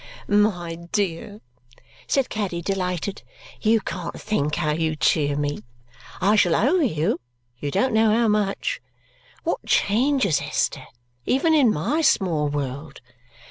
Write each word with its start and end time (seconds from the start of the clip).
"My 0.27 0.77
dear," 0.91 1.41
said 2.07 2.27
Caddy, 2.31 2.59
delighted, 2.63 3.21
"you 3.61 3.79
can't 3.81 4.19
think 4.19 4.55
how 4.55 4.71
you 4.71 4.95
cheer 4.95 5.35
me. 5.35 5.59
I 6.19 6.35
shall 6.35 6.55
owe 6.55 6.79
you, 6.79 7.19
you 7.59 7.69
don't 7.69 7.93
know 7.93 8.09
how 8.11 8.27
much. 8.27 8.81
What 9.43 9.63
changes, 9.67 10.41
Esther, 10.41 10.85
even 11.27 11.53
in 11.53 11.71
my 11.71 12.01
small 12.01 12.49
world! 12.49 12.99